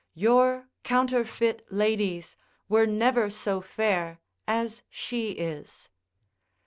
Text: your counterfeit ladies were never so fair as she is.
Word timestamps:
your 0.15 0.67
counterfeit 0.81 1.63
ladies 1.71 2.35
were 2.67 2.87
never 2.87 3.29
so 3.29 3.61
fair 3.61 4.19
as 4.47 4.81
she 4.89 5.33
is. 5.33 5.89